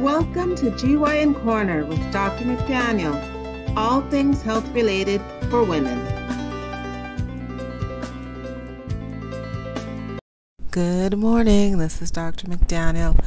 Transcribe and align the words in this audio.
Welcome 0.00 0.54
to 0.56 0.70
GYN 0.72 1.42
Corner 1.42 1.86
with 1.86 2.12
Dr. 2.12 2.44
McDaniel, 2.44 3.16
all 3.78 4.02
things 4.10 4.42
health 4.42 4.68
related 4.74 5.22
for 5.48 5.64
women. 5.64 5.98
Good 10.70 11.16
morning. 11.16 11.78
This 11.78 12.02
is 12.02 12.10
Dr. 12.10 12.46
McDaniel 12.46 13.18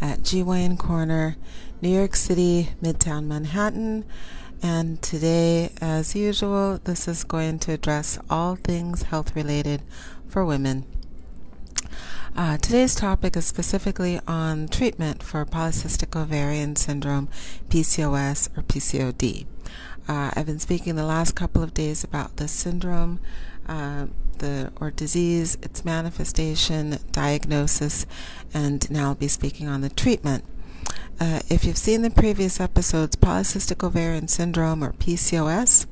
at 0.00 0.18
GYN 0.22 0.76
Corner, 0.80 1.36
New 1.80 1.90
York 1.90 2.16
City, 2.16 2.70
Midtown 2.82 3.26
Manhattan. 3.26 4.04
And 4.60 5.00
today, 5.00 5.70
as 5.80 6.16
usual, 6.16 6.80
this 6.82 7.06
is 7.06 7.22
going 7.22 7.60
to 7.60 7.72
address 7.72 8.18
all 8.28 8.56
things 8.56 9.04
health 9.04 9.36
related 9.36 9.80
for 10.26 10.44
women. 10.44 10.86
Uh, 12.36 12.58
today's 12.58 12.94
topic 12.94 13.34
is 13.34 13.46
specifically 13.46 14.20
on 14.28 14.68
treatment 14.68 15.22
for 15.22 15.42
polycystic 15.46 16.14
ovarian 16.20 16.76
syndrome, 16.76 17.30
PCOS, 17.70 18.50
or 18.58 18.62
PCOD. 18.62 19.46
Uh, 20.06 20.30
I've 20.36 20.44
been 20.44 20.58
speaking 20.58 20.96
the 20.96 21.06
last 21.06 21.34
couple 21.34 21.62
of 21.62 21.72
days 21.72 22.04
about 22.04 22.36
this 22.36 22.52
syndrome, 22.52 23.20
uh, 23.66 24.08
the 24.36 24.70
or 24.78 24.90
disease, 24.90 25.56
its 25.62 25.82
manifestation, 25.82 26.98
diagnosis, 27.10 28.04
and 28.52 28.90
now 28.90 29.06
I'll 29.06 29.14
be 29.14 29.28
speaking 29.28 29.66
on 29.66 29.80
the 29.80 29.88
treatment. 29.88 30.44
Uh, 31.18 31.40
if 31.48 31.64
you've 31.64 31.78
seen 31.78 32.02
the 32.02 32.10
previous 32.10 32.60
episodes, 32.60 33.16
polycystic 33.16 33.82
ovarian 33.82 34.28
syndrome, 34.28 34.84
or 34.84 34.92
PCOS, 34.92 35.86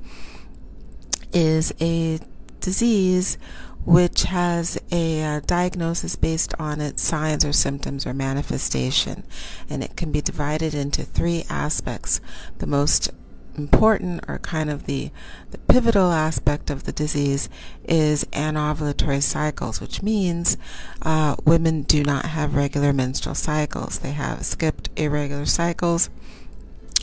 is 1.33 1.73
a 1.81 2.21
disease 2.61 3.39
which 3.85 4.23
has 4.25 4.79
a 4.91 5.23
uh, 5.23 5.41
diagnosis 5.47 6.17
based 6.17 6.55
on 6.59 6.81
its 6.81 7.03
signs 7.03 7.45
or 7.45 7.53
symptoms 7.53 8.07
or 8.07 8.15
manifestation. 8.15 9.25
And 9.69 9.83
it 9.83 9.97
can 9.97 10.11
be 10.11 10.21
divided 10.21 10.75
into 10.75 11.03
three 11.03 11.45
aspects. 11.51 12.21
The 12.59 12.67
most 12.67 13.11
important 13.57 14.25
or 14.27 14.39
kind 14.39 14.71
of 14.71 14.87
the, 14.87 15.11
the 15.51 15.59
pivotal 15.59 16.13
aspect 16.13 16.71
of 16.71 16.85
the 16.85 16.93
disease 16.93 17.49
is 17.85 18.25
anovulatory 18.33 19.23
cycles, 19.23 19.81
which 19.81 20.03
means 20.03 20.57
uh, 21.03 21.37
women 21.45 21.83
do 21.83 22.03
not 22.03 22.27
have 22.27 22.55
regular 22.55 22.93
menstrual 22.93 23.35
cycles. 23.35 23.99
They 23.99 24.13
have 24.13 24.45
skipped 24.45 24.89
irregular 24.97 25.47
cycles 25.47 26.11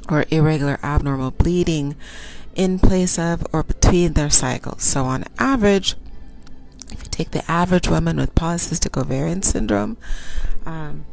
or 0.09 0.25
irregular 0.30 0.80
abnormal 0.84 1.31
bleeding 1.31 1.95
in 2.56 2.80
place 2.80 3.17
of 3.17 3.45
or 3.53 3.63
between 3.63 4.13
their 4.13 4.30
cycles. 4.30 4.84
So 4.84 5.06
on 5.06 5.23
average, 5.38 5.95
if 6.92 7.03
you 7.03 7.09
take 7.09 7.31
the 7.31 7.50
average 7.50 7.88
woman 7.88 8.17
with 8.17 8.36
polycystic 8.36 9.00
ovarian 9.00 9.42
syndrome, 9.42 9.97
um, 10.66 11.06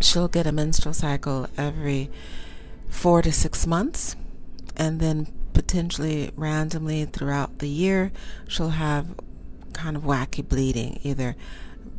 she'll 0.00 0.28
get 0.28 0.46
a 0.46 0.52
menstrual 0.52 0.94
cycle 0.94 1.48
every 1.56 2.10
four 2.88 3.22
to 3.22 3.32
six 3.32 3.66
months, 3.66 4.16
and 4.76 5.00
then 5.00 5.32
potentially 5.52 6.30
randomly 6.36 7.04
throughout 7.04 7.58
the 7.58 7.68
year, 7.68 8.12
she'll 8.46 8.70
have 8.70 9.14
kind 9.72 9.96
of 9.96 10.02
wacky 10.02 10.46
bleeding, 10.46 11.00
either 11.02 11.36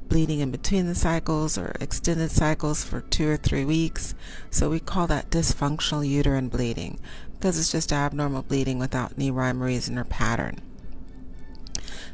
bleeding 0.07 0.39
in 0.39 0.49
between 0.49 0.87
the 0.87 0.95
cycles 0.95 1.57
or 1.57 1.75
extended 1.79 2.31
cycles 2.31 2.83
for 2.83 3.01
two 3.01 3.29
or 3.29 3.37
three 3.37 3.63
weeks. 3.63 4.15
So 4.49 4.69
we 4.69 4.79
call 4.79 5.07
that 5.07 5.29
dysfunctional 5.29 6.07
uterine 6.07 6.49
bleeding 6.49 6.99
because 7.33 7.59
it's 7.59 7.71
just 7.71 7.93
abnormal 7.93 8.41
bleeding 8.41 8.79
without 8.79 9.13
any 9.15 9.31
rhyme, 9.31 9.61
reason, 9.61 9.97
or 9.97 10.03
pattern. 10.03 10.59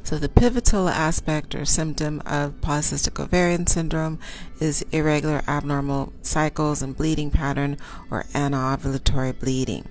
So 0.05 0.19
the 0.19 0.29
pivotal 0.29 0.87
aspect 0.87 1.55
or 1.55 1.65
symptom 1.65 2.21
of 2.27 2.61
polycystic 2.61 3.19
ovarian 3.19 3.65
syndrome 3.65 4.19
is 4.59 4.85
irregular 4.91 5.41
abnormal 5.47 6.13
cycles 6.21 6.83
and 6.83 6.95
bleeding 6.95 7.31
pattern 7.31 7.77
or 8.11 8.25
anovulatory 8.35 9.37
bleeding. 9.37 9.87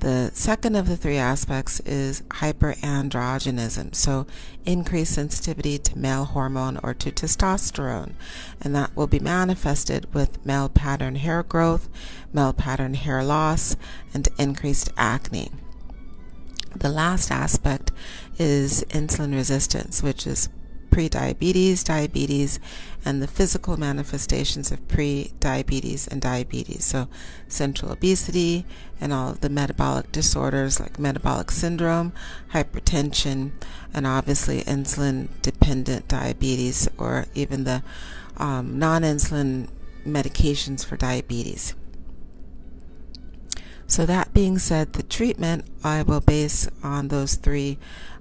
The 0.00 0.32
second 0.34 0.74
of 0.74 0.88
the 0.88 0.96
three 0.96 1.16
aspects 1.16 1.78
is 1.86 2.22
hyperandrogenism, 2.22 3.94
so 3.94 4.26
increased 4.64 5.14
sensitivity 5.14 5.78
to 5.78 5.96
male 5.96 6.24
hormone 6.24 6.80
or 6.82 6.92
to 6.94 7.12
testosterone, 7.12 8.14
and 8.60 8.74
that 8.74 8.96
will 8.96 9.06
be 9.06 9.20
manifested 9.20 10.12
with 10.12 10.44
male 10.44 10.68
pattern 10.68 11.14
hair 11.14 11.44
growth, 11.44 11.88
male 12.32 12.52
pattern 12.52 12.94
hair 12.94 13.22
loss, 13.22 13.76
and 14.12 14.28
increased 14.38 14.90
acne. 14.96 15.52
The 16.78 16.90
last 16.90 17.30
aspect 17.30 17.90
is 18.38 18.84
insulin 18.90 19.34
resistance, 19.34 20.02
which 20.02 20.26
is 20.26 20.48
prediabetes, 20.90 21.84
diabetes, 21.84 22.58
and 23.04 23.22
the 23.22 23.26
physical 23.26 23.76
manifestations 23.76 24.72
of 24.72 24.86
pre-diabetes 24.88 26.06
and 26.08 26.20
diabetes. 26.20 26.84
So 26.84 27.08
central 27.48 27.92
obesity 27.92 28.64
and 29.00 29.12
all 29.12 29.30
of 29.30 29.40
the 29.40 29.48
metabolic 29.48 30.10
disorders 30.12 30.80
like 30.80 30.98
metabolic 30.98 31.50
syndrome, 31.50 32.12
hypertension, 32.52 33.52
and 33.92 34.06
obviously 34.06 34.62
insulin 34.62 35.28
dependent 35.42 36.08
diabetes 36.08 36.88
or 36.98 37.26
even 37.34 37.64
the 37.64 37.82
um, 38.36 38.78
non-insulin 38.78 39.68
medications 40.06 40.84
for 40.84 40.96
diabetes. 40.96 41.74
So, 43.86 44.04
that 44.06 44.34
being 44.34 44.58
said, 44.58 44.92
the 44.92 45.02
treatment 45.02 45.64
I 45.84 46.02
will 46.02 46.20
base 46.20 46.68
on 46.82 47.08
those 47.08 47.36
three 47.36 47.78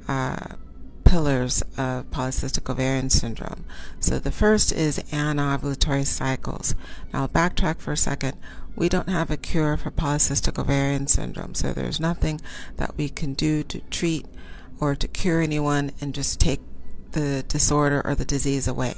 uh, 0.07 0.55
pillars 1.03 1.63
of 1.77 2.09
polycystic 2.11 2.69
ovarian 2.69 3.09
syndrome. 3.09 3.65
So, 3.99 4.19
the 4.19 4.31
first 4.31 4.71
is 4.71 4.99
anovulatory 5.11 6.05
cycles. 6.05 6.75
Now, 7.11 7.23
I'll 7.23 7.29
backtrack 7.29 7.79
for 7.79 7.93
a 7.93 7.97
second. 7.97 8.37
We 8.75 8.89
don't 8.89 9.09
have 9.09 9.31
a 9.31 9.37
cure 9.37 9.77
for 9.77 9.89
polycystic 9.89 10.59
ovarian 10.59 11.07
syndrome, 11.07 11.55
so 11.55 11.73
there's 11.73 11.99
nothing 11.99 12.41
that 12.75 12.97
we 12.97 13.09
can 13.09 13.33
do 13.33 13.63
to 13.63 13.79
treat 13.89 14.25
or 14.79 14.95
to 14.95 15.07
cure 15.07 15.41
anyone 15.41 15.91
and 16.01 16.13
just 16.13 16.39
take 16.39 16.59
the 17.13 17.43
disorder 17.47 18.01
or 18.05 18.13
the 18.13 18.25
disease 18.25 18.67
away. 18.67 18.95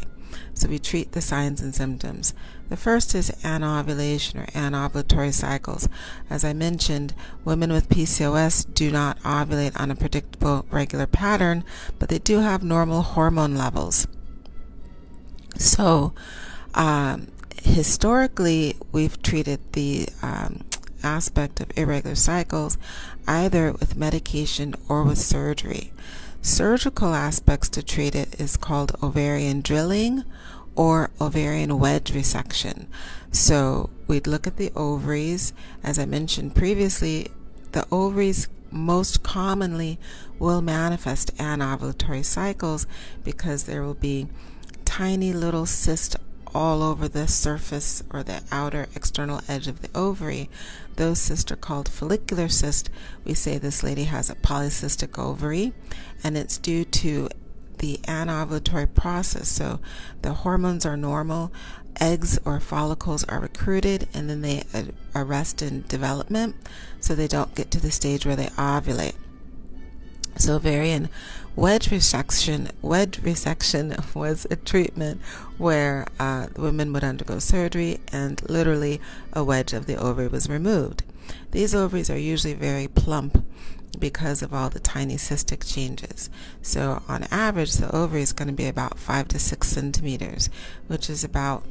So 0.54 0.68
we 0.68 0.80
treat 0.80 1.12
the 1.12 1.22
signs 1.22 1.62
and 1.62 1.74
symptoms. 1.74 2.34
The 2.70 2.78
first 2.78 3.16
is 3.16 3.32
anovulation 3.44 4.40
or 4.40 4.46
anovulatory 4.48 5.34
cycles. 5.34 5.88
As 6.30 6.44
I 6.44 6.54
mentioned, 6.54 7.14
women 7.46 7.72
with 7.72 7.90
PCOS 7.90 8.74
do 8.74 8.92
not 8.92 9.20
ovulate 9.22 9.80
on 9.80 9.92
a 9.92 9.96
predictable 9.96 10.66
regular 10.70 11.08
pattern, 11.08 11.64
but 12.00 12.10
they 12.10 12.20
do 12.20 12.40
have 12.40 12.64
normal 12.64 13.04
hormone 13.04 13.56
levels. 13.56 14.08
So, 15.56 16.14
um, 16.74 17.28
historically, 17.64 18.76
we've 18.92 19.22
treated 19.22 19.60
the 19.74 20.10
um, 20.22 20.64
aspect 21.04 21.60
of 21.60 21.72
irregular 21.78 22.16
cycles 22.16 22.78
either 23.28 23.72
with 23.72 23.96
medication 23.96 24.76
or 24.88 25.04
with 25.04 25.18
surgery. 25.18 25.92
Surgical 26.42 27.14
aspects 27.14 27.70
to 27.70 27.84
treat 27.84 28.16
it 28.16 28.40
is 28.40 28.58
called 28.58 28.96
ovarian 29.04 29.62
drilling 29.62 30.24
or 30.76 31.10
ovarian 31.20 31.80
wedge 31.80 32.12
resection. 32.12 32.88
So 33.32 33.90
we'd 34.08 34.28
look 34.28 34.48
at 34.48 34.58
the 34.58 34.72
ovaries. 34.76 35.54
As 35.84 36.00
I 36.00 36.06
mentioned 36.06 36.56
previously, 36.56 37.28
the 37.72 37.86
ovaries 37.92 38.48
most 38.72 39.24
commonly 39.24 40.00
will 40.40 40.62
manifest 40.62 41.36
anovulatory 41.38 42.24
cycles 42.24 42.86
because 43.24 43.64
there 43.64 43.84
will 43.84 43.94
be 43.94 44.28
tiny 44.86 45.34
little 45.34 45.66
cysts 45.66 46.16
all 46.54 46.84
over 46.84 47.08
the 47.08 47.28
surface 47.28 48.04
or 48.12 48.24
the 48.24 48.42
outer 48.52 48.88
external 48.96 49.42
edge 49.48 49.68
of 49.68 49.82
the 49.82 49.90
ovary. 49.98 50.50
Those 50.96 51.20
cysts 51.20 51.52
are 51.52 51.56
called 51.58 51.90
follicular 51.90 52.50
cysts. 52.50 52.90
We 53.24 53.34
say 53.34 53.58
this 53.58 53.84
lady 53.84 54.06
has 54.06 54.30
a 54.30 54.36
polycystic 54.36 55.18
ovary, 55.18 55.74
and 56.24 56.38
it's 56.38 56.58
due 56.58 56.86
to 56.86 57.30
the 57.78 57.98
anovulatory 58.08 58.94
process. 58.94 59.48
So 59.48 59.80
the 60.22 60.34
hormones 60.34 60.86
are 60.86 60.98
normal, 60.98 61.52
eggs 62.00 62.40
or 62.46 62.60
follicles 62.60 63.24
are 63.26 63.40
recruited, 63.40 64.08
and 64.14 64.30
then 64.30 64.42
they 64.42 64.64
arrest 65.16 65.62
in 65.62 65.84
development, 65.88 66.56
so 67.00 67.14
they 67.14 67.28
don't 67.28 67.56
get 67.56 67.72
to 67.72 67.80
the 67.80 67.92
stage 67.92 68.26
where 68.26 68.36
they 68.36 68.48
ovulate. 68.48 69.16
So 70.38 70.56
ovarian 70.56 71.10
wedge 71.56 71.90
resection, 71.90 72.70
wedge 72.84 73.20
resection 73.22 74.16
was 74.16 74.46
a 74.52 74.56
treatment 74.56 75.20
where 75.58 76.06
uh, 76.20 76.48
women 76.56 76.94
would 76.94 77.04
undergo 77.04 77.40
surgery 77.40 78.00
and 78.12 78.42
literally 78.48 79.02
a 79.34 79.44
wedge 79.44 79.74
of 79.74 79.88
the 79.88 79.96
ovary 79.96 80.28
was 80.28 80.48
removed. 80.48 81.04
These 81.52 81.74
ovaries 81.74 82.10
are 82.10 82.18
usually 82.18 82.54
very 82.54 82.88
plump 82.88 83.44
because 84.00 84.44
of 84.44 84.54
all 84.54 84.70
the 84.70 84.80
tiny 84.80 85.16
cystic 85.16 85.68
changes. 85.68 86.30
So 86.62 87.02
on 87.08 87.24
average, 87.32 87.74
the 87.74 87.94
ovary 87.94 88.22
is 88.22 88.34
going 88.34 88.48
to 88.48 88.54
be 88.54 88.68
about 88.68 89.00
five 89.00 89.28
to 89.30 89.40
six 89.40 89.70
centimeters, 89.70 90.50
which 90.86 91.10
is 91.10 91.24
about, 91.24 91.66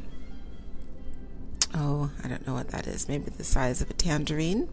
oh, 1.72 2.10
I 2.24 2.28
don't 2.28 2.44
know 2.46 2.54
what 2.54 2.70
that 2.70 2.88
is, 2.88 3.08
maybe 3.08 3.30
the 3.30 3.44
size 3.44 3.80
of 3.80 3.90
a 3.90 3.94
tangerine. 3.94 4.68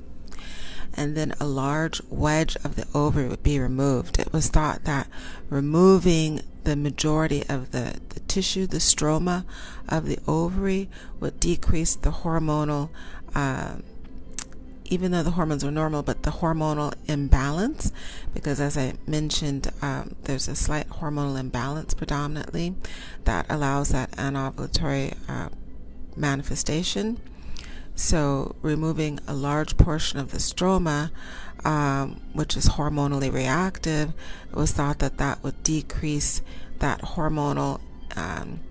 And 0.95 1.15
then 1.15 1.33
a 1.39 1.45
large 1.45 2.01
wedge 2.09 2.55
of 2.63 2.75
the 2.75 2.87
ovary 2.93 3.27
would 3.27 3.43
be 3.43 3.59
removed. 3.59 4.19
It 4.19 4.31
was 4.31 4.47
thought 4.47 4.83
that 4.85 5.07
removing 5.49 6.41
the 6.63 6.75
majority 6.75 7.43
of 7.49 7.71
the, 7.71 7.99
the 8.09 8.19
tissue, 8.21 8.65
the 8.67 8.77
stroma 8.77 9.45
of 9.89 10.05
the 10.05 10.19
ovary, 10.27 10.89
would 11.19 11.39
decrease 11.39 11.95
the 11.95 12.11
hormonal. 12.11 12.89
Uh, 13.35 13.75
even 14.85 15.11
though 15.11 15.23
the 15.23 15.31
hormones 15.31 15.63
are 15.63 15.71
normal, 15.71 16.03
but 16.03 16.23
the 16.23 16.29
hormonal 16.29 16.93
imbalance, 17.07 17.91
because 18.33 18.59
as 18.59 18.77
I 18.77 18.93
mentioned, 19.07 19.71
um, 19.81 20.15
there's 20.23 20.47
a 20.47 20.55
slight 20.55 20.87
hormonal 20.89 21.39
imbalance 21.39 21.93
predominantly 21.93 22.75
that 23.23 23.47
allows 23.49 23.89
that 23.89 24.11
anovulatory 24.11 25.17
uh, 25.27 25.49
manifestation. 26.15 27.19
So, 27.95 28.55
removing 28.61 29.19
a 29.27 29.33
large 29.33 29.77
portion 29.77 30.19
of 30.19 30.31
the 30.31 30.39
stroma, 30.39 31.11
um, 31.63 32.21
which 32.33 32.57
is 32.57 32.69
hormonally 32.69 33.31
reactive, 33.31 34.13
it 34.49 34.55
was 34.55 34.71
thought 34.71 34.99
that 34.99 35.17
that 35.17 35.43
would 35.43 35.61
decrease 35.63 36.41
that 36.79 37.01
hormonal 37.01 37.79
um, 38.15 38.61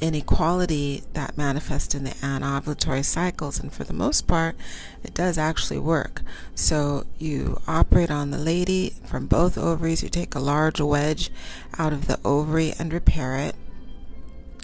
inequality 0.00 1.02
that 1.14 1.36
manifests 1.36 1.94
in 1.94 2.04
the 2.04 2.10
anovulatory 2.10 3.04
cycles. 3.04 3.58
And 3.58 3.72
for 3.72 3.84
the 3.84 3.92
most 3.92 4.26
part, 4.26 4.56
it 5.02 5.14
does 5.14 5.38
actually 5.38 5.78
work. 5.78 6.22
So 6.54 7.06
you 7.18 7.60
operate 7.66 8.10
on 8.10 8.30
the 8.30 8.38
lady 8.38 8.94
from 9.04 9.26
both 9.26 9.58
ovaries, 9.58 10.02
you 10.02 10.08
take 10.08 10.34
a 10.34 10.40
large 10.40 10.80
wedge 10.80 11.30
out 11.78 11.92
of 11.92 12.06
the 12.06 12.20
ovary 12.24 12.74
and 12.78 12.92
repair 12.92 13.36
it. 13.36 13.56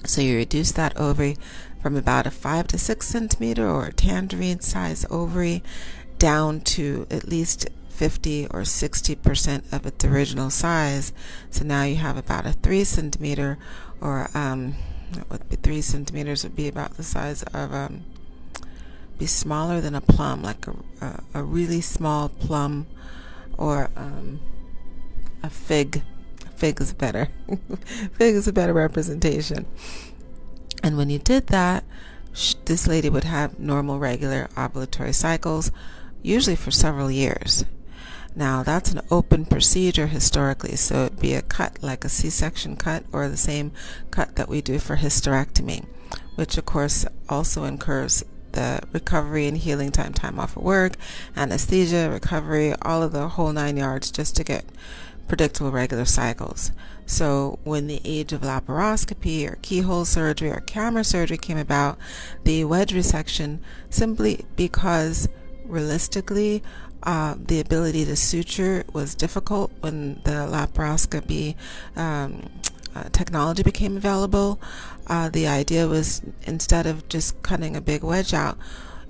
So 0.05 0.20
you 0.20 0.37
reduce 0.37 0.73
that 0.73 0.97
ovary 0.97 1.37
from 1.82 1.97
about 1.97 2.26
a 2.26 2.31
5 2.31 2.67
to 2.69 2.79
6 2.79 3.06
centimeter 3.06 3.69
or 3.69 3.91
tangerine 3.91 4.61
size 4.61 5.06
ovary 5.11 5.62
down 6.19 6.61
to 6.61 7.06
at 7.11 7.29
least 7.29 7.69
50 7.88 8.47
or 8.49 8.64
60 8.64 9.14
percent 9.17 9.64
of 9.73 9.85
its 9.87 10.05
original 10.05 10.50
size. 10.50 11.12
So 11.50 11.64
now 11.64 11.85
you 11.85 11.97
have 11.97 12.17
about 12.17 12.47
a 12.47 12.52
3 12.52 12.85
centimeter 12.85 13.58
or 14.00 14.31
um, 14.35 14.75
would 15.29 15.49
be 15.49 15.56
three 15.56 15.81
centimeters 15.81 16.44
would 16.44 16.56
be 16.56 16.69
about 16.69 16.97
the 16.97 17.02
size 17.02 17.43
of 17.55 17.73
um, 17.73 18.05
be 19.19 19.26
smaller 19.26 19.81
than 19.81 19.94
a 19.94 20.00
plum, 20.00 20.43
like 20.43 20.67
a, 20.67 20.75
a, 21.00 21.23
a 21.35 21.43
really 21.43 21.81
small 21.81 22.29
plum 22.29 22.87
or 23.58 23.91
um, 23.97 24.41
a 25.43 25.50
fig. 25.50 26.02
Fig 26.61 26.79
is 26.79 26.93
better. 26.93 27.29
fig 28.12 28.35
is 28.35 28.47
a 28.47 28.53
better 28.53 28.75
representation. 28.75 29.65
And 30.83 30.99
when 30.99 31.09
you 31.09 31.19
did 31.19 31.47
that, 31.47 31.85
sh- 32.35 32.53
this 32.67 32.87
lady 32.87 33.09
would 33.09 33.25
have 33.25 33.59
normal, 33.59 33.99
regular 33.99 34.51
ovulatory 34.57 35.15
cycles, 35.15 35.73
usually 36.23 36.57
for 36.57 36.71
several 36.71 37.11
years. 37.11 37.65
Now, 38.37 38.62
that's 38.62 38.93
an 38.93 39.01
open 39.11 39.47
procedure 39.47 40.09
historically, 40.09 40.77
so 40.77 41.07
it'd 41.07 41.19
be 41.19 41.33
a 41.33 41.41
cut 41.41 41.79
like 41.83 42.05
a 42.05 42.11
C 42.11 42.29
section 42.29 42.77
cut 42.77 43.05
or 43.11 43.27
the 43.27 43.39
same 43.39 43.73
cut 44.11 44.37
that 44.37 44.51
we 44.51 44.61
do 44.61 44.79
for 44.79 44.99
hysterectomy, 44.99 45.87
which 46.35 46.59
of 46.59 46.67
course 46.67 47.07
also 47.31 47.65
incurs 47.65 48.23
the 48.53 48.81
recovery 48.93 49.47
and 49.47 49.57
healing 49.57 49.93
time, 49.93 50.12
time 50.12 50.39
off 50.39 50.59
of 50.59 50.62
work, 50.62 50.97
anesthesia, 51.39 52.11
recovery, 52.11 52.75
all 52.83 53.03
of 53.03 53.12
the 53.12 53.29
whole 53.29 53.53
nine 53.55 53.79
yards 53.79 54.11
just 54.11 54.37
to 54.37 54.45
get 54.45 54.67
predictable 55.31 55.71
regular 55.71 56.05
cycles. 56.05 56.73
So 57.06 57.61
when 57.62 57.87
the 57.87 58.00
age 58.05 58.32
of 58.32 58.41
laparoscopy 58.41 59.49
or 59.49 59.59
keyhole 59.62 60.05
surgery 60.05 60.50
or 60.50 60.59
camera 60.61 61.05
surgery 61.05 61.38
came 61.38 61.56
about, 61.56 61.99
the 62.43 62.65
wedge 62.65 62.93
resection 62.93 63.61
simply 63.91 64.44
because 64.56 65.29
realistically 65.65 66.65
uh, 67.05 67.37
the 67.38 67.61
ability 67.61 68.05
to 68.06 68.17
suture 68.17 68.82
was 68.93 69.15
difficult 69.15 69.71
when 69.81 70.21
the 70.25 70.49
laparoscopy 70.50 71.55
um, 71.94 72.50
uh, 72.97 73.05
technology 73.12 73.62
became 73.62 73.97
available. 73.97 74.61
Uh, 75.06 75.29
the 75.29 75.47
idea 75.47 75.87
was 75.87 76.23
instead 76.43 76.87
of 76.87 77.09
just 77.09 77.41
cutting 77.43 77.76
a 77.76 77.81
big 77.81 78.03
wedge 78.03 78.35
out, 78.35 78.59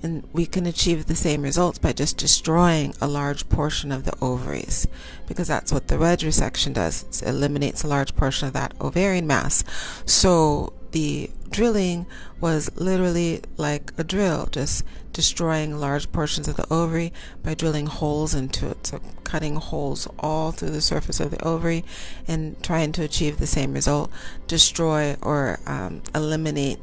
and 0.02 0.26
we 0.32 0.46
can 0.46 0.66
achieve 0.66 1.06
the 1.06 1.14
same 1.14 1.42
results 1.42 1.78
by 1.78 1.92
just 1.92 2.16
destroying 2.16 2.94
a 3.00 3.06
large 3.06 3.48
portion 3.48 3.92
of 3.92 4.04
the 4.04 4.14
ovaries 4.22 4.86
because 5.26 5.48
that's 5.48 5.72
what 5.72 5.88
the 5.88 5.98
wedge 5.98 6.24
resection 6.24 6.72
does. 6.72 7.22
It 7.22 7.28
eliminates 7.28 7.84
a 7.84 7.88
large 7.88 8.16
portion 8.16 8.48
of 8.48 8.54
that 8.54 8.74
ovarian 8.80 9.26
mass. 9.26 9.64
So 10.06 10.72
the 10.92 11.30
drilling 11.50 12.06
was 12.40 12.70
literally 12.76 13.42
like 13.56 13.92
a 13.98 14.04
drill, 14.04 14.46
just 14.46 14.84
destroying 15.12 15.78
large 15.78 16.10
portions 16.12 16.48
of 16.48 16.56
the 16.56 16.72
ovary 16.72 17.12
by 17.42 17.54
drilling 17.54 17.86
holes 17.86 18.34
into 18.34 18.70
it. 18.70 18.86
So, 18.86 19.00
cutting 19.24 19.56
holes 19.56 20.08
all 20.18 20.52
through 20.52 20.70
the 20.70 20.80
surface 20.80 21.20
of 21.20 21.30
the 21.30 21.44
ovary 21.44 21.84
and 22.26 22.60
trying 22.62 22.92
to 22.92 23.02
achieve 23.02 23.38
the 23.38 23.46
same 23.46 23.74
result. 23.74 24.10
Destroy 24.46 25.16
or 25.22 25.60
um, 25.66 26.02
eliminate 26.14 26.78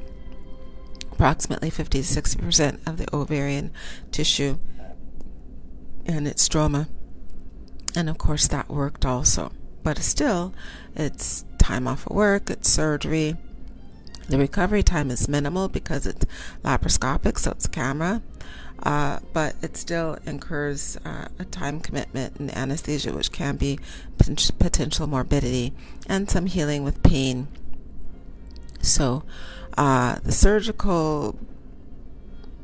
approximately 1.18 1.70
50 1.70 2.00
to 2.00 2.04
60 2.04 2.42
percent 2.42 2.80
of 2.86 2.98
the 2.98 3.14
ovarian 3.14 3.72
tissue 4.12 4.58
and 6.06 6.28
its 6.28 6.48
stroma. 6.48 6.88
And 7.96 8.10
of 8.10 8.18
course, 8.18 8.48
that 8.48 8.70
worked 8.70 9.06
also. 9.06 9.52
But 9.84 9.98
still, 10.00 10.54
it's 10.96 11.44
time 11.58 11.88
off 11.88 12.06
of 12.06 12.16
work, 12.16 12.50
it's 12.50 12.70
surgery 12.70 13.36
the 14.30 14.38
recovery 14.38 14.84
time 14.84 15.10
is 15.10 15.30
minimal 15.30 15.70
because 15.70 16.06
it's 16.06 16.26
laparoscopic, 16.64 17.40
so 17.40 17.52
it's 17.52 17.66
camera, 17.66 18.22
uh, 18.84 19.20
but 19.32 19.56
it 19.62 19.78
still 19.78 20.18
incurs 20.26 20.98
uh, 21.06 21.28
a 21.40 21.46
time 21.46 21.80
commitment 21.80 22.36
and 22.38 22.56
anesthesia, 22.56 23.14
which 23.14 23.32
can 23.32 23.56
be 23.56 23.80
potential 24.18 25.08
morbidity 25.08 25.74
and 26.08 26.30
some 26.30 26.46
healing 26.46 26.84
with 26.84 27.02
pain. 27.04 27.48
So, 28.82 29.24
uh, 29.78 30.18
the 30.24 30.32
surgical 30.32 31.38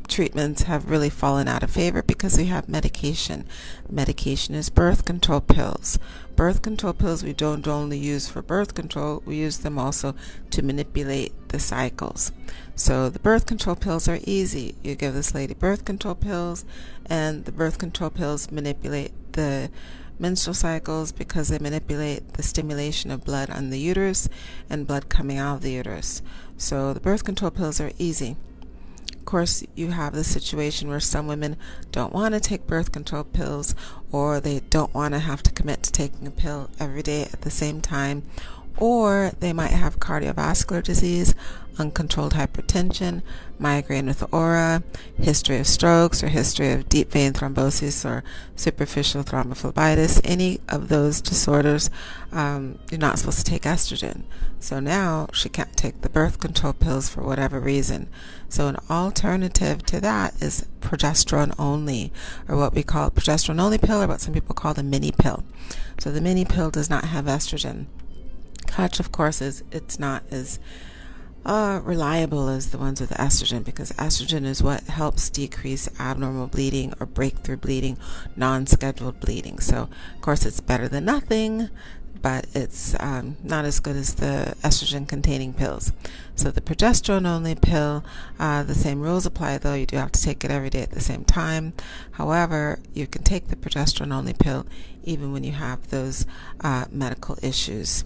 treatments 0.08 0.64
have 0.64 0.90
really 0.90 1.10
fallen 1.10 1.48
out 1.48 1.64
of 1.64 1.72
favor 1.72 2.04
because 2.04 2.38
we 2.38 2.46
have 2.46 2.70
medication. 2.70 3.46
Medication 3.90 4.54
is 4.54 4.70
birth 4.70 5.06
control 5.06 5.42
pills. 5.42 5.98
Birth 6.36 6.62
control 6.62 6.94
pills 6.94 7.24
we 7.24 7.34
don't 7.34 7.68
only 7.68 7.98
use 7.98 8.28
for 8.28 8.42
birth 8.42 8.74
control, 8.74 9.24
we 9.26 9.38
use 9.38 9.58
them 9.60 9.80
also 9.80 10.16
to 10.52 10.62
manipulate 10.62 11.34
the 11.50 11.60
cycles. 11.60 12.32
So 12.76 13.10
the 13.10 13.20
birth 13.20 13.46
control 13.46 13.76
pills 13.76 14.08
are 14.08 14.20
easy. 14.24 14.76
You 14.84 14.96
give 14.96 15.14
this 15.14 15.34
lady 15.34 15.54
birth 15.54 15.86
control 15.86 16.16
pills, 16.16 16.66
and 17.06 17.46
the 17.46 17.52
birth 17.52 17.78
control 17.78 18.10
pills 18.10 18.52
manipulate 18.52 19.14
the 19.34 19.72
menstrual 20.20 20.54
cycles 20.54 21.12
because 21.12 21.48
they 21.48 21.60
manipulate 21.60 22.34
the 22.34 22.44
stimulation 22.44 23.12
of 23.12 23.26
blood 23.26 23.50
on 23.50 23.70
the 23.70 23.80
uterus 23.80 24.30
and 24.70 24.88
blood 24.88 25.10
coming 25.10 25.38
out 25.38 25.56
of 25.56 25.62
the 25.62 25.72
uterus. 25.72 26.22
So 26.58 26.94
the 26.94 27.00
birth 27.00 27.24
control 27.24 27.52
pills 27.52 27.82
are 27.82 27.92
easy. 27.98 28.38
Of 29.12 29.26
course, 29.26 29.64
you 29.74 29.92
have 29.92 30.14
the 30.14 30.24
situation 30.24 30.90
where 30.90 31.00
some 31.00 31.28
women 31.28 31.56
don't 31.92 32.14
want 32.14 32.34
to 32.34 32.40
take 32.40 32.68
birth 32.68 32.92
control 32.92 33.24
pills 33.24 33.74
or 34.12 34.40
they 34.40 34.60
don't 34.70 34.94
want 34.94 35.14
to 35.14 35.20
have 35.20 35.42
to 35.44 35.52
commit 35.52 35.82
to 35.84 35.92
taking 35.92 36.28
a 36.28 36.32
pill 36.32 36.70
every 36.80 37.02
day 37.02 37.24
at 37.24 37.42
the 37.42 37.50
same 37.50 37.80
time, 37.80 38.24
or 38.78 39.32
they 39.40 39.54
might 39.54 39.72
have 39.72 40.00
cardiovascular 40.00 40.84
disease, 40.84 41.36
uncontrolled 41.78 42.34
hypertension, 42.34 43.22
migraine 43.60 44.06
with 44.06 44.24
aura, 44.34 44.84
history 45.18 45.58
of 45.58 45.68
strokes, 45.68 46.24
or 46.24 46.28
history 46.28 46.72
of 46.72 46.90
deep 46.90 47.12
vein 47.12 47.34
thrombosis 47.34 48.06
or 48.06 48.24
superficial 48.56 49.24
thrombophlebitis. 49.24 50.22
Any 50.24 50.60
of 50.70 50.90
those 50.90 51.22
disorders, 51.22 51.90
um, 52.32 52.80
you're 52.92 53.00
not 53.00 53.20
supposed 53.20 53.40
to 53.40 53.52
take 53.52 53.64
estrogen. 53.64 54.24
So 54.60 54.80
now 54.80 55.28
she 55.34 55.50
can't 55.50 55.76
take 55.76 56.02
the 56.02 56.10
birth 56.10 56.40
control 56.40 56.74
pills 56.74 57.10
for 57.10 57.22
whatever 57.22 57.60
reason. 57.60 58.10
So 58.50 58.68
an 58.68 58.78
alternative 58.90 59.84
to 59.88 60.00
that 60.02 60.42
is 60.42 60.68
progesterone 60.82 61.54
only, 61.58 62.12
or 62.48 62.56
what 62.56 62.74
we 62.74 62.84
call 62.84 63.10
progesterone 63.12 63.60
only 63.60 63.78
pill, 63.78 64.02
or 64.02 64.08
what 64.08 64.22
some 64.22 64.34
people 64.34 64.56
call 64.56 64.74
the 64.74 64.84
mini 64.84 65.12
pill. 65.12 65.44
So 66.00 66.12
the 66.12 66.22
mini 66.22 66.46
pill 66.46 66.70
does 66.70 66.90
not 66.90 67.06
have 67.06 67.26
estrogen. 67.26 67.88
Catch, 68.64 69.00
of 69.00 69.12
course, 69.12 69.42
is 69.42 69.64
it's 69.72 70.00
not 70.00 70.24
as 70.32 70.60
uh, 71.46 71.82
reliable 71.84 72.48
as 72.48 72.72
the 72.72 72.78
ones 72.78 73.02
with 73.02 73.10
estrogen 73.12 73.64
because 73.64 73.92
estrogen 73.94 74.46
is 74.46 74.64
what 74.64 74.84
helps 74.84 75.30
decrease 75.30 75.90
abnormal 76.00 76.48
bleeding 76.48 76.94
or 77.00 77.06
breakthrough 77.06 77.58
bleeding, 77.58 77.98
non 78.36 78.66
scheduled 78.66 79.20
bleeding. 79.20 79.60
So, 79.60 79.90
of 80.16 80.22
course, 80.22 80.46
it's 80.46 80.62
better 80.62 80.88
than 80.88 81.06
nothing, 81.06 81.70
but 82.22 82.46
it's 82.54 82.96
um, 83.02 83.36
not 83.44 83.66
as 83.66 83.82
good 83.82 83.98
as 83.98 84.16
the 84.16 84.56
estrogen 84.64 85.06
containing 85.06 85.54
pills. 85.54 85.92
So, 86.36 86.50
the 86.50 86.62
progesterone 86.62 87.28
only 87.28 87.56
pill, 87.56 88.06
uh, 88.40 88.64
the 88.64 88.76
same 88.76 89.02
rules 89.02 89.26
apply 89.26 89.58
though. 89.58 89.74
You 89.74 89.86
do 89.86 89.98
have 89.98 90.14
to 90.14 90.22
take 90.22 90.46
it 90.46 90.52
every 90.52 90.70
day 90.70 90.82
at 90.82 90.92
the 90.92 91.02
same 91.02 91.26
time. 91.26 91.74
However, 92.12 92.80
you 92.94 93.06
can 93.06 93.24
take 93.24 93.50
the 93.50 93.58
progesterone 93.58 94.14
only 94.14 94.34
pill 94.34 94.66
even 95.04 95.34
when 95.34 95.44
you 95.44 95.52
have 95.52 95.90
those 95.90 96.26
uh, 96.62 96.86
medical 96.90 97.38
issues 97.42 98.06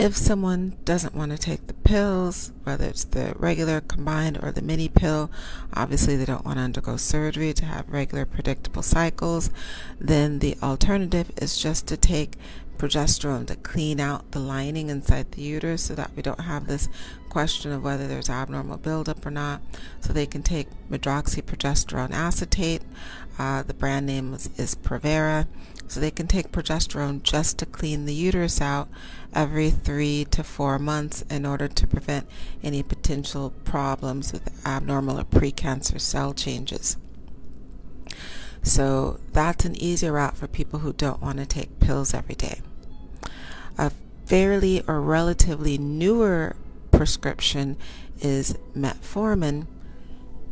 if 0.00 0.16
someone 0.16 0.78
doesn't 0.86 1.14
want 1.14 1.30
to 1.30 1.36
take 1.36 1.66
the 1.66 1.74
pills, 1.74 2.52
whether 2.64 2.86
it's 2.86 3.04
the 3.04 3.34
regular 3.36 3.82
combined 3.82 4.38
or 4.42 4.50
the 4.50 4.62
mini 4.62 4.88
pill, 4.88 5.30
obviously 5.74 6.16
they 6.16 6.24
don't 6.24 6.44
want 6.44 6.56
to 6.56 6.62
undergo 6.62 6.96
surgery 6.96 7.52
to 7.52 7.66
have 7.66 7.86
regular 7.86 8.24
predictable 8.24 8.82
cycles, 8.82 9.50
then 10.00 10.38
the 10.38 10.56
alternative 10.62 11.30
is 11.36 11.58
just 11.58 11.86
to 11.86 11.98
take 11.98 12.38
progesterone 12.80 13.46
to 13.46 13.54
clean 13.56 14.00
out 14.00 14.30
the 14.30 14.38
lining 14.38 14.88
inside 14.88 15.30
the 15.32 15.42
uterus 15.42 15.84
so 15.84 15.94
that 15.94 16.10
we 16.16 16.22
don't 16.22 16.40
have 16.40 16.66
this 16.66 16.88
question 17.28 17.72
of 17.72 17.84
whether 17.84 18.08
there's 18.08 18.30
abnormal 18.30 18.78
buildup 18.78 19.24
or 19.26 19.30
not. 19.30 19.60
So 20.00 20.14
they 20.14 20.26
can 20.26 20.42
take 20.42 20.68
medroxyprogesterone 20.90 22.12
acetate. 22.12 22.80
Uh, 23.38 23.62
the 23.62 23.74
brand 23.74 24.06
name 24.06 24.32
is, 24.32 24.48
is 24.56 24.74
Provera. 24.74 25.46
So 25.88 26.00
they 26.00 26.10
can 26.10 26.26
take 26.26 26.52
progesterone 26.52 27.22
just 27.22 27.58
to 27.58 27.66
clean 27.66 28.06
the 28.06 28.14
uterus 28.14 28.62
out 28.62 28.88
every 29.34 29.68
three 29.68 30.24
to 30.30 30.42
four 30.42 30.78
months 30.78 31.22
in 31.28 31.44
order 31.44 31.68
to 31.68 31.86
prevent 31.86 32.28
any 32.62 32.82
potential 32.82 33.50
problems 33.64 34.32
with 34.32 34.66
abnormal 34.66 35.20
or 35.20 35.24
precancer 35.24 36.00
cell 36.00 36.32
changes. 36.32 36.96
So 38.62 39.20
that's 39.32 39.66
an 39.66 39.76
easy 39.76 40.08
route 40.08 40.38
for 40.38 40.46
people 40.46 40.78
who 40.78 40.94
don't 40.94 41.20
want 41.20 41.38
to 41.40 41.46
take 41.46 41.80
pills 41.80 42.14
every 42.14 42.36
day 42.36 42.60
a 43.78 43.92
fairly 44.26 44.82
or 44.86 45.00
relatively 45.00 45.78
newer 45.78 46.56
prescription 46.90 47.76
is 48.20 48.56
metformin. 48.76 49.66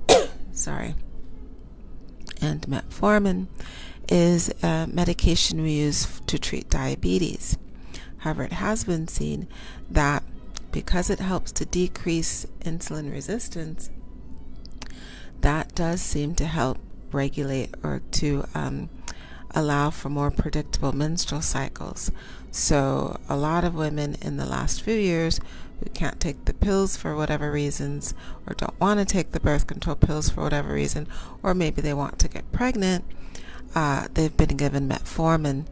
Sorry. 0.52 0.94
And 2.40 2.62
metformin 2.62 3.48
is 4.08 4.52
a 4.62 4.86
medication 4.86 5.62
we 5.62 5.72
use 5.72 6.20
to 6.26 6.38
treat 6.38 6.70
diabetes. 6.70 7.58
However, 8.18 8.44
it 8.44 8.52
has 8.52 8.84
been 8.84 9.08
seen 9.08 9.48
that 9.90 10.22
because 10.72 11.10
it 11.10 11.20
helps 11.20 11.52
to 11.52 11.64
decrease 11.64 12.46
insulin 12.60 13.12
resistance, 13.12 13.90
that 15.40 15.74
does 15.74 16.00
seem 16.00 16.34
to 16.36 16.46
help 16.46 16.78
regulate 17.12 17.74
or 17.82 18.02
to 18.12 18.44
um, 18.54 18.88
allow 19.52 19.90
for 19.90 20.08
more 20.08 20.30
predictable 20.30 20.92
menstrual 20.92 21.42
cycles. 21.42 22.10
So, 22.50 23.18
a 23.28 23.36
lot 23.36 23.64
of 23.64 23.74
women 23.74 24.16
in 24.22 24.36
the 24.36 24.46
last 24.46 24.82
few 24.82 24.94
years 24.94 25.40
who 25.80 25.90
can't 25.90 26.20
take 26.20 26.44
the 26.44 26.54
pills 26.54 26.96
for 26.96 27.14
whatever 27.14 27.52
reasons, 27.52 28.14
or 28.46 28.54
don't 28.54 28.78
want 28.80 28.98
to 29.00 29.04
take 29.04 29.32
the 29.32 29.40
birth 29.40 29.66
control 29.66 29.96
pills 29.96 30.28
for 30.28 30.42
whatever 30.42 30.72
reason, 30.72 31.06
or 31.42 31.54
maybe 31.54 31.80
they 31.80 31.94
want 31.94 32.18
to 32.18 32.28
get 32.28 32.50
pregnant, 32.52 33.04
uh, 33.74 34.08
they've 34.14 34.36
been 34.36 34.56
given 34.56 34.88
metformin 34.88 35.66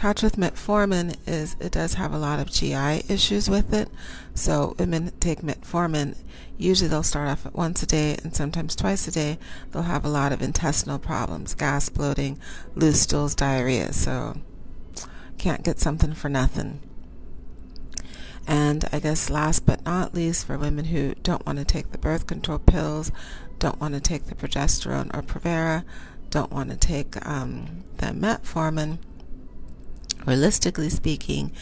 catch 0.00 0.22
with 0.22 0.36
metformin 0.36 1.14
is 1.26 1.56
it 1.60 1.72
does 1.72 1.94
have 1.94 2.14
a 2.14 2.18
lot 2.18 2.40
of 2.40 2.50
GI 2.50 3.02
issues 3.12 3.50
with 3.50 3.74
it. 3.74 3.90
So 4.32 4.74
women 4.78 5.12
take 5.20 5.42
metformin. 5.42 6.16
Usually 6.56 6.88
they'll 6.88 7.02
start 7.02 7.28
off 7.28 7.44
at 7.44 7.54
once 7.54 7.82
a 7.82 7.86
day 7.86 8.16
and 8.22 8.34
sometimes 8.34 8.74
twice 8.74 9.06
a 9.06 9.10
day. 9.10 9.38
They'll 9.70 9.82
have 9.82 10.06
a 10.06 10.08
lot 10.08 10.32
of 10.32 10.40
intestinal 10.40 10.98
problems, 10.98 11.52
gas, 11.52 11.90
bloating, 11.90 12.38
loose 12.74 13.02
stools, 13.02 13.34
diarrhea. 13.34 13.92
So 13.92 14.38
can't 15.36 15.62
get 15.62 15.78
something 15.78 16.14
for 16.14 16.30
nothing. 16.30 16.80
And 18.46 18.88
I 18.92 19.00
guess 19.00 19.28
last 19.28 19.66
but 19.66 19.84
not 19.84 20.14
least, 20.14 20.46
for 20.46 20.56
women 20.56 20.86
who 20.86 21.14
don't 21.22 21.44
want 21.44 21.58
to 21.58 21.64
take 21.66 21.92
the 21.92 21.98
birth 21.98 22.26
control 22.26 22.58
pills, 22.58 23.12
don't 23.58 23.78
want 23.78 23.92
to 23.92 24.00
take 24.00 24.24
the 24.24 24.34
progesterone 24.34 25.14
or 25.14 25.20
Provera, 25.20 25.84
don't 26.30 26.50
want 26.50 26.70
to 26.70 26.76
take 26.76 27.14
um, 27.26 27.84
the 27.98 28.06
metformin, 28.06 28.98
realistically 30.26 30.88
speaking, 30.88 31.52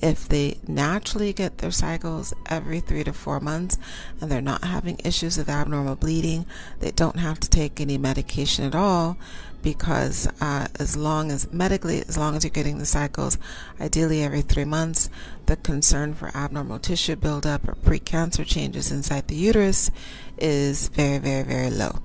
if 0.00 0.28
they 0.28 0.58
naturally 0.66 1.32
get 1.32 1.58
their 1.58 1.70
cycles 1.70 2.32
every 2.46 2.80
three 2.80 3.04
to 3.04 3.12
four 3.12 3.40
months 3.40 3.78
and 4.20 4.30
they're 4.30 4.40
not 4.40 4.64
having 4.64 5.00
issues 5.04 5.36
with 5.36 5.48
abnormal 5.48 5.96
bleeding, 5.96 6.46
they 6.80 6.90
don't 6.92 7.18
have 7.18 7.40
to 7.40 7.50
take 7.50 7.80
any 7.80 7.98
medication 7.98 8.64
at 8.64 8.74
all 8.74 9.16
because 9.62 10.28
uh, 10.40 10.68
as 10.78 10.96
long 10.96 11.32
as 11.32 11.52
medically, 11.52 12.00
as 12.00 12.16
long 12.16 12.36
as 12.36 12.44
you're 12.44 12.50
getting 12.50 12.78
the 12.78 12.86
cycles, 12.86 13.38
ideally 13.80 14.22
every 14.22 14.42
three 14.42 14.64
months, 14.64 15.10
the 15.46 15.56
concern 15.56 16.14
for 16.14 16.30
abnormal 16.36 16.78
tissue 16.78 17.16
buildup 17.16 17.68
or 17.68 17.74
precancer 17.74 18.46
changes 18.46 18.92
inside 18.92 19.26
the 19.26 19.34
uterus 19.34 19.90
is 20.38 20.88
very, 20.88 21.18
very, 21.18 21.42
very 21.42 21.70
low. 21.70 21.98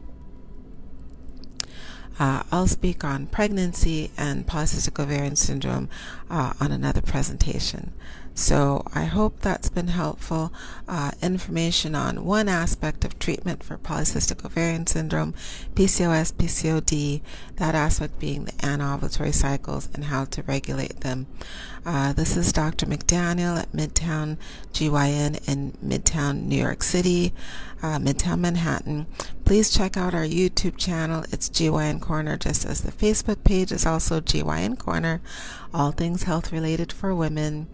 Uh, 2.20 2.44
I'll 2.52 2.68
speak 2.68 3.04
on 3.04 3.28
pregnancy 3.28 4.12
and 4.18 4.46
polycystic 4.46 5.02
ovarian 5.02 5.36
syndrome 5.36 5.90
uh, 6.30 6.54
on 6.60 6.72
another 6.72 7.02
presentation. 7.02 7.94
So 8.36 8.84
I 8.96 9.04
hope 9.06 9.42
that's 9.42 9.70
been 9.70 9.90
helpful 9.90 10.52
uh, 10.88 11.12
information 11.22 11.94
on 11.94 12.26
one 12.26 12.50
aspect 12.50 13.06
of 13.06 13.20
treatment 13.20 13.64
for 13.64 13.78
polycystic 13.78 14.44
ovarian 14.44 14.88
syndrome, 14.88 15.36
PCOS, 15.76 16.34
PCOD, 16.34 17.22
that 17.58 17.76
aspect 17.76 18.20
being 18.20 18.46
the 18.46 18.52
anovulatory 18.54 19.34
cycles 19.34 19.88
and 19.94 20.06
how 20.06 20.26
to 20.26 20.42
regulate 20.44 21.02
them. 21.02 21.28
Uh, 21.86 22.14
this 22.14 22.36
is 22.36 22.52
Dr. 22.52 22.88
McDaniel 22.88 23.60
at 23.60 23.72
Midtown 23.72 24.38
GYN 24.72 25.48
in 25.48 25.74
Midtown, 25.86 26.46
New 26.46 26.56
York 26.56 26.82
City, 26.82 27.34
uh, 27.84 28.00
Midtown 28.00 28.40
Manhattan. 28.40 29.06
Please 29.46 29.70
check 29.70 29.96
out 29.96 30.16
our 30.16 30.26
YouTube 30.26 30.78
channel. 30.78 31.24
It's 31.32 31.50
GYN 31.50 32.02
Corner, 32.02 32.38
just 32.38 32.66
as 32.66 32.82
the 32.82 32.92
Facebook 32.92 33.44
page 33.44 33.72
is 33.72 33.86
also 33.86 34.20
GYN 34.20 34.80
Corner. 34.80 35.22
All 35.74 35.92
things 35.92 36.24
health 36.24 36.52
related 36.52 36.92
for 36.92 37.14
women 37.14 37.68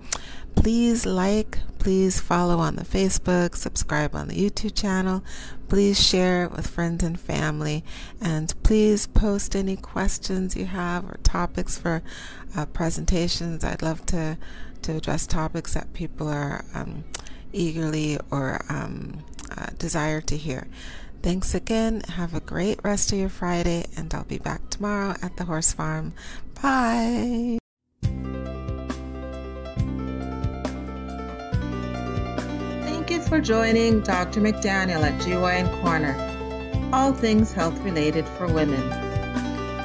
please 0.56 1.06
like, 1.06 1.60
please 1.78 2.20
follow 2.20 2.60
on 2.60 2.76
the 2.76 2.84
Facebook, 2.84 3.56
subscribe 3.56 4.14
on 4.14 4.28
the 4.28 4.36
YouTube 4.36 4.76
channel, 4.76 5.24
please 5.70 6.02
share 6.06 6.44
it 6.46 6.52
with 6.52 6.68
friends 6.68 7.04
and 7.04 7.18
family, 7.20 7.84
and 8.20 8.54
please 8.62 9.08
post 9.08 9.56
any 9.56 9.78
questions 9.78 10.56
you 10.56 10.66
have 10.66 11.06
or 11.06 11.18
topics 11.24 11.78
for 11.78 12.04
uh, 12.58 12.66
presentations. 12.66 13.64
I'd 13.64 13.82
love 13.82 14.06
to, 14.08 14.38
to 14.82 14.98
address 14.98 15.26
topics 15.26 15.74
that 15.76 15.94
people 15.94 16.28
are 16.28 16.66
um, 16.74 17.06
eagerly 17.54 18.18
or 18.32 18.62
um, 18.70 19.24
uh, 19.56 19.68
desire 19.78 20.22
to 20.22 20.38
hear. 20.38 20.68
Thanks 21.22 21.54
again. 21.54 22.02
Have 22.02 22.34
a 22.34 22.40
great 22.40 22.80
rest 22.84 23.12
of 23.12 23.20
your 23.20 23.30
Friday, 23.30 23.86
and 23.98 24.14
I'll 24.14 24.24
be 24.24 24.38
back 24.38 24.70
tomorrow 24.70 25.16
at 25.22 25.36
the 25.36 25.44
horse 25.46 25.74
farm. 25.74 26.14
Bye. 26.62 27.60
Thank 32.84 33.12
you 33.12 33.22
for 33.22 33.42
joining 33.42 34.02
Dr. 34.02 34.40
McDaniel 34.40 35.04
at 35.04 35.20
GYN 35.22 35.82
Corner, 35.82 36.16
all 36.94 37.12
things 37.12 37.52
health 37.52 37.78
related 37.82 38.26
for 38.38 38.48
women. 38.48 39.10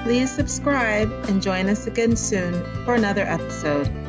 Please 0.04 0.30
subscribe 0.30 1.11
and 1.28 1.42
join 1.42 1.68
us 1.68 1.87
again 1.87 2.14
soon 2.14 2.62
for 2.85 2.94
another 2.94 3.23
episode. 3.23 4.03